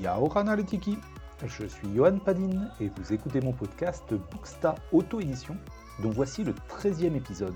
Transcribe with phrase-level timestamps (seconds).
[0.00, 0.98] Yaoran Aletiki,
[1.46, 5.56] je suis Johan Padin et vous écoutez mon podcast Booksta Auto-édition,
[6.02, 7.54] dont voici le 13e épisode.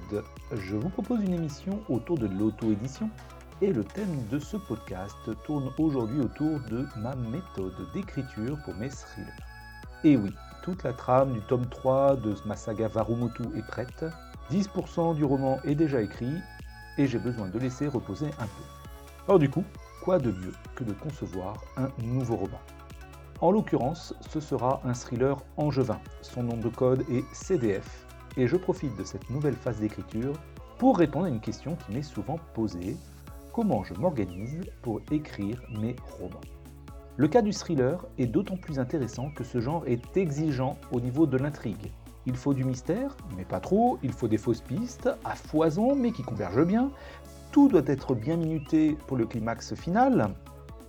[0.53, 3.11] Je vous propose une émission autour de l'auto-édition
[3.61, 8.89] et le thème de ce podcast tourne aujourd'hui autour de ma méthode d'écriture pour mes
[8.89, 9.27] thrillers.
[10.03, 14.07] Et oui, toute la trame du tome 3 de ma saga Varumotu est prête,
[14.51, 16.37] 10% du roman est déjà écrit
[16.97, 18.65] et j'ai besoin de laisser reposer un peu.
[19.29, 19.65] Alors du coup,
[20.07, 22.61] quoi de mieux que de concevoir un nouveau roman?
[23.41, 25.99] En l'occurrence, ce sera un thriller angevin.
[26.23, 28.07] Son nom de code est CDF.
[28.37, 30.35] Et je profite de cette nouvelle phase d'écriture
[30.79, 32.97] pour répondre à une question qui m'est souvent posée.
[33.53, 36.41] Comment je m'organise pour écrire mes romans?
[37.17, 41.27] Le cas du thriller est d'autant plus intéressant que ce genre est exigeant au niveau
[41.27, 41.91] de l'intrigue.
[42.27, 46.13] Il faut du mystère, mais pas trop, il faut des fausses pistes, à foison, mais
[46.13, 46.91] qui convergent bien,
[47.57, 50.29] tout doit être bien minuté pour le climax final,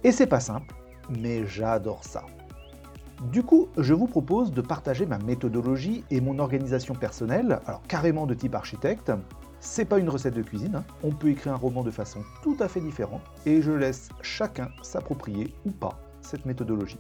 [0.04, 0.76] et c'est pas simple,
[1.10, 2.26] mais j'adore ça.
[3.32, 8.26] Du coup, je vous propose de partager ma méthodologie et mon organisation personnelle, alors carrément
[8.26, 9.14] de type architecte.
[9.62, 10.84] C'est pas une recette de cuisine, hein.
[11.04, 14.68] on peut écrire un roman de façon tout à fait différente, et je laisse chacun
[14.82, 17.00] s'approprier ou pas cette méthodologie.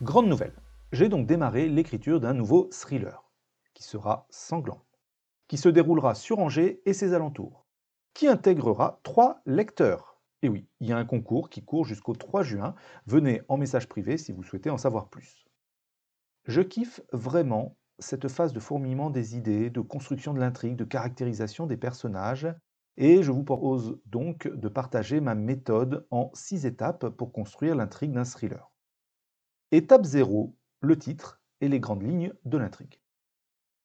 [0.03, 0.53] Grande nouvelle.
[0.91, 3.23] J'ai donc démarré l'écriture d'un nouveau thriller
[3.73, 4.83] qui sera sanglant,
[5.47, 7.65] qui se déroulera sur Angers et ses alentours
[8.13, 10.19] qui intégrera trois lecteurs?
[10.41, 12.75] Et oui, il y a un concours qui court jusqu'au 3 juin.
[13.05, 15.45] Venez en message privé si vous souhaitez en savoir plus.
[16.45, 21.67] Je kiffe vraiment cette phase de fourmillement des idées, de construction de l'intrigue, de caractérisation
[21.67, 22.47] des personnages,
[22.95, 28.11] et je vous propose donc de partager ma méthode en six étapes pour construire l'intrigue
[28.11, 28.71] d'un thriller.
[29.71, 32.99] Étape 0, le titre et les grandes lignes de l'intrigue.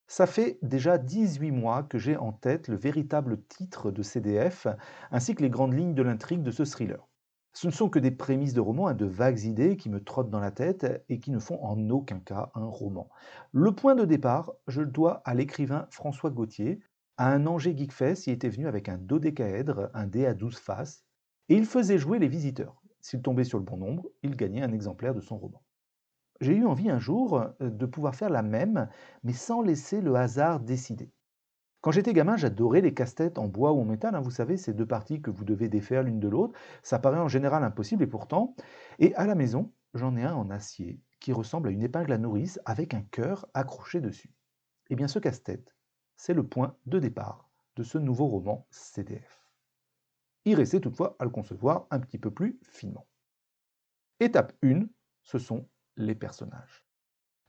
[0.06, 4.66] Ça fait déjà 18 mois que j'ai en tête le véritable titre de CDF,
[5.10, 7.08] ainsi que les grandes lignes de l'intrigue de ce thriller.
[7.52, 10.30] Ce ne sont que des prémices de roman, hein, de vagues idées qui me trottent
[10.30, 13.08] dans la tête et qui ne font en aucun cas un roman.
[13.52, 16.80] Le point de départ, je le dois à l'écrivain François Gauthier,
[17.16, 21.04] à un Angers Geekfest, il était venu avec un dodécaèdre, un dé à 12 faces,
[21.48, 22.82] et il faisait jouer les visiteurs.
[23.00, 25.63] S'il tombait sur le bon nombre, il gagnait un exemplaire de son roman.
[26.40, 28.88] J'ai eu envie un jour euh, de pouvoir faire la même,
[29.22, 31.12] mais sans laisser le hasard décider.
[31.80, 34.14] Quand j'étais gamin, j'adorais les casse-têtes en bois ou en métal.
[34.14, 36.58] Hein, vous savez, ces deux parties que vous devez défaire l'une de l'autre.
[36.82, 38.56] Ça paraît en général impossible et pourtant.
[38.98, 42.18] Et à la maison, j'en ai un en acier qui ressemble à une épingle à
[42.18, 44.34] nourrice avec un cœur accroché dessus.
[44.88, 45.76] Eh bien, ce casse-tête,
[46.16, 49.44] c'est le point de départ de ce nouveau roman CDF.
[50.46, 53.06] Il restait toutefois à le concevoir un petit peu plus finement.
[54.20, 54.86] Étape 1,
[55.22, 56.84] ce sont les personnages.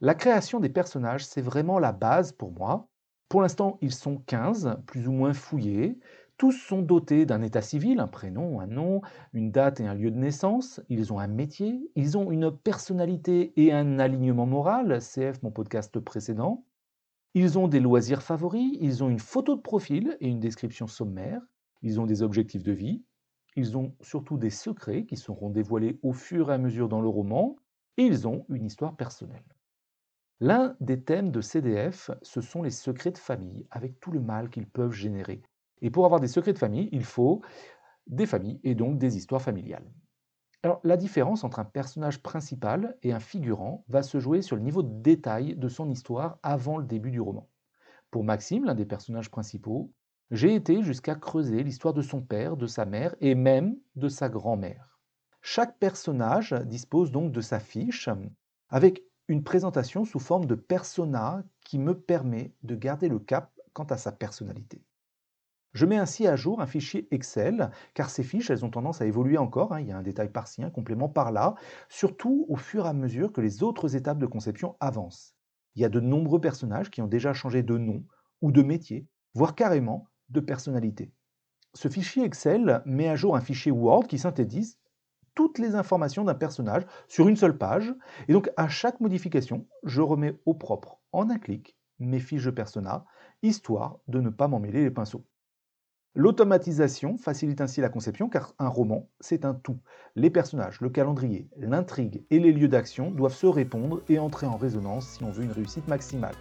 [0.00, 2.88] La création des personnages, c'est vraiment la base pour moi.
[3.28, 5.98] Pour l'instant, ils sont 15, plus ou moins fouillés.
[6.36, 9.00] Tous sont dotés d'un état civil, un prénom, un nom,
[9.32, 10.82] une date et un lieu de naissance.
[10.90, 15.98] Ils ont un métier, ils ont une personnalité et un alignement moral, CF mon podcast
[15.98, 16.66] précédent.
[17.32, 21.40] Ils ont des loisirs favoris, ils ont une photo de profil et une description sommaire.
[21.80, 23.02] Ils ont des objectifs de vie.
[23.56, 27.08] Ils ont surtout des secrets qui seront dévoilés au fur et à mesure dans le
[27.08, 27.56] roman
[27.96, 29.44] et ils ont une histoire personnelle.
[30.40, 34.50] L'un des thèmes de CDF, ce sont les secrets de famille, avec tout le mal
[34.50, 35.42] qu'ils peuvent générer.
[35.82, 37.42] Et pour avoir des secrets de famille, il faut
[38.06, 39.90] des familles et donc des histoires familiales.
[40.62, 44.62] Alors, la différence entre un personnage principal et un figurant va se jouer sur le
[44.62, 47.48] niveau de détail de son histoire avant le début du roman.
[48.10, 49.92] Pour Maxime, l'un des personnages principaux,
[50.30, 54.28] j'ai été jusqu'à creuser l'histoire de son père, de sa mère et même de sa
[54.28, 54.95] grand-mère.
[55.48, 58.08] Chaque personnage dispose donc de sa fiche
[58.68, 63.84] avec une présentation sous forme de persona qui me permet de garder le cap quant
[63.84, 64.82] à sa personnalité.
[65.72, 69.06] Je mets ainsi à jour un fichier Excel, car ces fiches, elles ont tendance à
[69.06, 69.80] évoluer encore, hein.
[69.80, 71.54] il y a un détail par-ci, un complément par-là,
[71.88, 75.36] surtout au fur et à mesure que les autres étapes de conception avancent.
[75.76, 78.04] Il y a de nombreux personnages qui ont déjà changé de nom
[78.42, 81.12] ou de métier, voire carrément de personnalité.
[81.72, 84.76] Ce fichier Excel met à jour un fichier Word qui synthétise
[85.36, 87.94] toutes les informations d'un personnage sur une seule page,
[88.26, 92.50] et donc à chaque modification, je remets au propre, en un clic, mes fiches de
[92.50, 93.04] persona,
[93.42, 95.24] histoire de ne pas m'en mêler les pinceaux.
[96.14, 99.78] L'automatisation facilite ainsi la conception car un roman, c'est un tout.
[100.14, 104.56] Les personnages, le calendrier, l'intrigue et les lieux d'action doivent se répondre et entrer en
[104.56, 106.34] résonance si on veut une réussite maximale.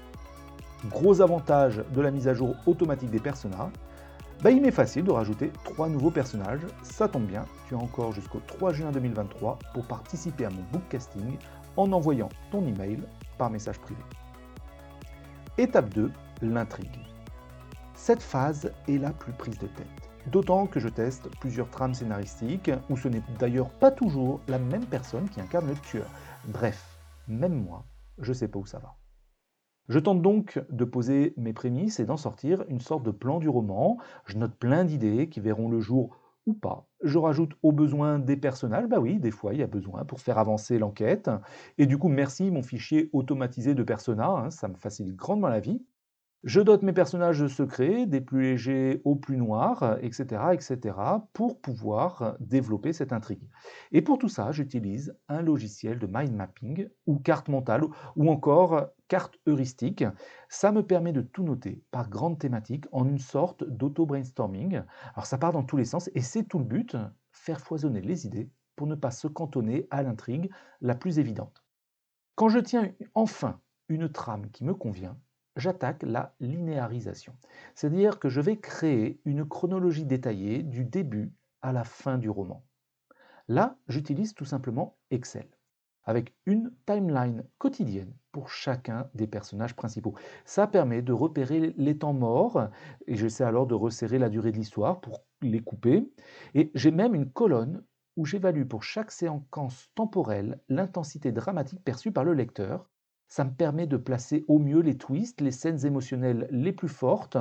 [0.89, 3.73] Gros avantage de la mise à jour automatique des personnages,
[4.41, 6.65] bah, il m'est facile de rajouter trois nouveaux personnages.
[6.83, 11.37] Ça tombe bien, tu as encore jusqu'au 3 juin 2023 pour participer à mon bookcasting
[11.77, 12.99] en envoyant ton email
[13.37, 14.01] par message privé.
[15.57, 16.11] Étape 2,
[16.41, 16.99] l'intrigue.
[17.93, 19.87] Cette phase est la plus prise de tête.
[20.27, 24.85] D'autant que je teste plusieurs trames scénaristiques où ce n'est d'ailleurs pas toujours la même
[24.85, 26.07] personne qui incarne le tueur.
[26.47, 27.85] Bref, même moi,
[28.19, 28.95] je sais pas où ça va.
[29.87, 33.49] Je tente donc de poser mes prémices et d'en sortir une sorte de plan du
[33.49, 33.97] roman.
[34.25, 36.17] Je note plein d'idées qui verront le jour
[36.47, 36.87] ou pas.
[37.03, 40.19] Je rajoute au besoin des personnages, bah oui, des fois il y a besoin pour
[40.21, 41.29] faire avancer l'enquête.
[41.77, 45.59] Et du coup, merci mon fichier automatisé de persona, hein, ça me facilite grandement la
[45.59, 45.83] vie.
[46.45, 50.95] Je dote mes personnages de secrets, des plus légers aux plus noirs, etc., etc.,
[51.33, 53.49] pour pouvoir développer cette intrigue.
[53.91, 58.89] Et pour tout ça, j'utilise un logiciel de mind mapping ou carte mentale ou encore
[59.07, 60.03] carte heuristique.
[60.47, 64.83] Ça me permet de tout noter par grande thématique en une sorte d'auto-brainstorming.
[65.15, 66.95] Alors ça part dans tous les sens et c'est tout le but,
[67.31, 70.51] faire foisonner les idées pour ne pas se cantonner à l'intrigue
[70.81, 71.63] la plus évidente.
[72.35, 73.59] Quand je tiens enfin
[73.89, 75.17] une trame qui me convient,
[75.55, 77.35] j'attaque la linéarisation.
[77.73, 82.65] C'est-à-dire que je vais créer une chronologie détaillée du début à la fin du roman.
[83.47, 85.47] Là, j'utilise tout simplement Excel,
[86.03, 90.15] avec une timeline quotidienne pour chacun des personnages principaux.
[90.45, 92.69] Ça permet de repérer les temps morts,
[93.07, 96.11] et j'essaie alors de resserrer la durée de l'histoire pour les couper.
[96.53, 97.83] Et j'ai même une colonne
[98.15, 102.89] où j'évalue pour chaque séquence temporelle l'intensité dramatique perçue par le lecteur,
[103.27, 107.37] ça me permet de placer au mieux les twists, les scènes émotionnelles les plus fortes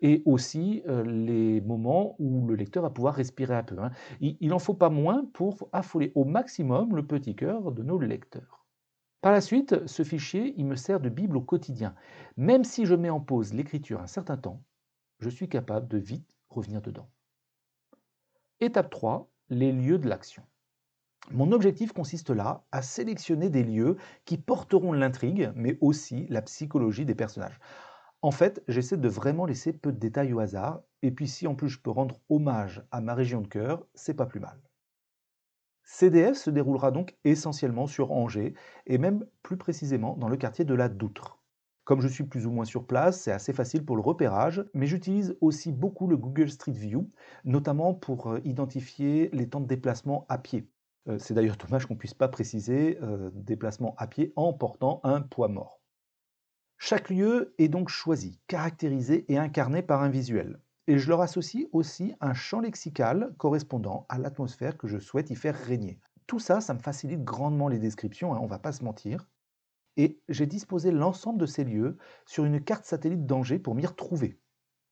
[0.00, 3.78] et aussi euh, les moments où le lecteur va pouvoir respirer un peu.
[3.78, 3.90] Hein.
[4.20, 8.66] Il n'en faut pas moins pour affoler au maximum le petit cœur de nos lecteurs.
[9.20, 11.94] Par la suite, ce fichier, il me sert de bible au quotidien.
[12.36, 14.62] Même si je mets en pause l'écriture un certain temps,
[15.18, 17.08] je suis capable de vite revenir dedans.
[18.60, 20.42] Étape 3, les lieux de l'action.
[21.32, 27.04] Mon objectif consiste là à sélectionner des lieux qui porteront l'intrigue, mais aussi la psychologie
[27.04, 27.58] des personnages.
[28.22, 31.56] En fait, j'essaie de vraiment laisser peu de détails au hasard, et puis si en
[31.56, 34.60] plus je peux rendre hommage à ma région de cœur, c'est pas plus mal.
[35.82, 38.54] CDF se déroulera donc essentiellement sur Angers,
[38.86, 41.40] et même plus précisément dans le quartier de la Doutre.
[41.84, 44.86] Comme je suis plus ou moins sur place, c'est assez facile pour le repérage, mais
[44.86, 47.10] j'utilise aussi beaucoup le Google Street View,
[47.44, 50.68] notamment pour euh, identifier les temps de déplacement à pied.
[51.08, 55.00] Euh, c'est d'ailleurs dommage qu'on ne puisse pas préciser euh, déplacement à pied en portant
[55.04, 55.80] un poids mort.
[56.78, 60.60] Chaque lieu est donc choisi, caractérisé et incarné par un visuel.
[60.88, 65.34] Et je leur associe aussi un champ lexical correspondant à l'atmosphère que je souhaite y
[65.34, 65.98] faire régner.
[66.26, 69.28] Tout ça, ça me facilite grandement les descriptions, hein, on ne va pas se mentir.
[69.96, 74.38] Et j'ai disposé l'ensemble de ces lieux sur une carte satellite d'Angers pour m'y retrouver.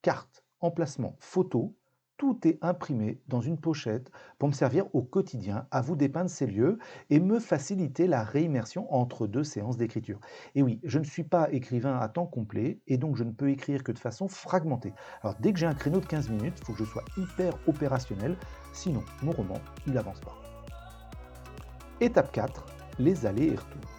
[0.03, 1.77] Carte, emplacement, photo,
[2.17, 6.47] tout est imprimé dans une pochette pour me servir au quotidien à vous dépeindre ces
[6.47, 6.79] lieux
[7.11, 10.21] et me faciliter la réimmersion entre deux séances d'écriture.
[10.55, 13.51] Et oui, je ne suis pas écrivain à temps complet et donc je ne peux
[13.51, 14.93] écrire que de façon fragmentée.
[15.23, 17.55] Alors dès que j'ai un créneau de 15 minutes, il faut que je sois hyper
[17.67, 18.37] opérationnel,
[18.73, 20.37] sinon mon roman, il avance pas.
[22.01, 22.65] Étape 4,
[22.99, 23.91] les allers et retours.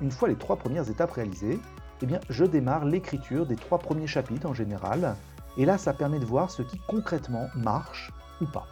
[0.00, 1.60] Une fois les trois premières étapes réalisées,
[2.02, 5.16] eh bien, je démarre l'écriture des trois premiers chapitres en général
[5.58, 8.66] et là, ça permet de voir ce qui concrètement marche ou pas.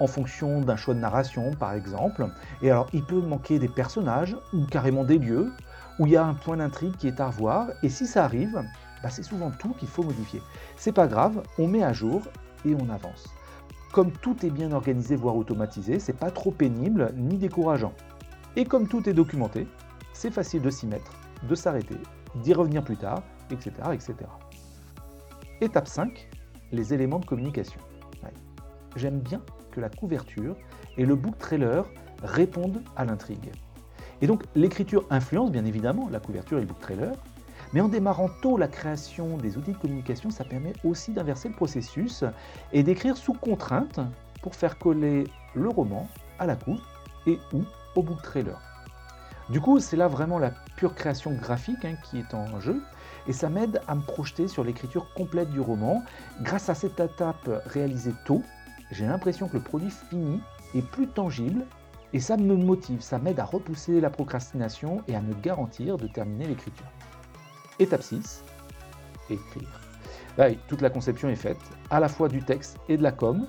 [0.00, 2.26] En fonction d'un choix de narration, par exemple.
[2.62, 5.52] Et alors, il peut manquer des personnages ou carrément des lieux
[5.98, 7.68] où il y a un point d'intrigue qui est à revoir.
[7.82, 8.64] Et si ça arrive,
[9.02, 10.40] bah, c'est souvent tout qu'il faut modifier.
[10.76, 12.22] C'est pas grave, on met à jour
[12.64, 13.28] et on avance.
[13.92, 17.92] Comme tout est bien organisé, voire automatisé, c'est pas trop pénible ni décourageant.
[18.56, 19.68] Et comme tout est documenté,
[20.14, 21.12] c'est facile de s'y mettre,
[21.46, 21.98] de s'arrêter,
[22.36, 23.72] d'y revenir plus tard, etc.
[23.92, 24.14] etc.
[25.62, 26.28] Étape 5,
[26.72, 27.78] les éléments de communication.
[28.96, 29.40] J'aime bien
[29.70, 30.56] que la couverture
[30.96, 31.86] et le book trailer
[32.20, 33.52] répondent à l'intrigue.
[34.22, 37.14] Et donc l'écriture influence bien évidemment la couverture et le book trailer,
[37.72, 41.54] Mais en démarrant tôt la création des outils de communication, ça permet aussi d'inverser le
[41.54, 42.24] processus
[42.72, 44.00] et d'écrire sous contrainte
[44.42, 46.08] pour faire coller le roman
[46.40, 46.80] à la couve
[47.28, 47.62] et ou
[47.94, 48.60] au book trailer.
[49.48, 52.82] Du coup, c'est là vraiment la pure création graphique hein, qui est en jeu,
[53.26, 56.02] et ça m'aide à me projeter sur l'écriture complète du roman.
[56.40, 58.42] Grâce à cette étape réalisée tôt,
[58.90, 60.40] j'ai l'impression que le produit fini
[60.74, 61.64] est plus tangible,
[62.14, 66.06] et ça me motive, ça m'aide à repousser la procrastination et à me garantir de
[66.06, 66.86] terminer l'écriture.
[67.78, 68.44] Étape 6,
[69.30, 69.80] écrire.
[70.68, 71.60] Toute la conception est faite,
[71.90, 73.46] à la fois du texte et de la com.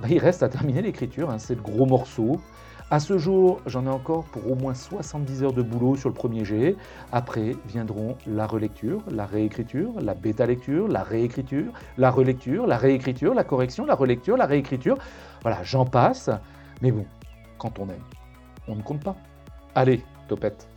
[0.00, 2.40] Bah, il reste à terminer l'écriture, hein, c'est le gros morceau.
[2.92, 6.14] À ce jour, j'en ai encore pour au moins 70 heures de boulot sur le
[6.14, 6.74] premier jet.
[7.12, 13.44] Après viendront la relecture, la réécriture, la bêta-lecture, la réécriture, la relecture, la réécriture, la
[13.44, 14.98] correction, la relecture, la réécriture.
[15.42, 16.30] Voilà, j'en passe.
[16.82, 17.06] Mais bon,
[17.58, 18.02] quand on aime,
[18.66, 19.14] on ne compte pas.
[19.76, 20.69] Allez, topette